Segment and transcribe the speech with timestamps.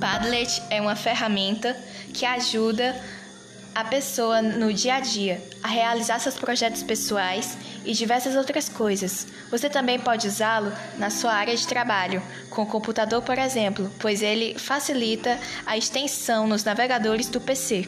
[0.00, 1.76] Padlet é uma ferramenta
[2.12, 2.94] que ajuda
[3.74, 9.26] a pessoa no dia a dia a realizar seus projetos pessoais e diversas outras coisas.
[9.50, 14.22] Você também pode usá-lo na sua área de trabalho, com o computador, por exemplo, pois
[14.22, 17.86] ele facilita a extensão nos navegadores do PC.